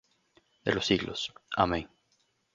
[0.65, 1.31] de los siglos.
[1.55, 1.87] Amén.